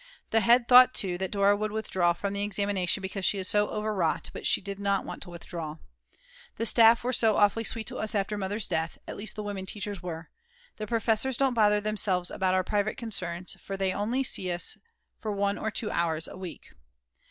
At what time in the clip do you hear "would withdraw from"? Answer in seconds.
1.55-2.33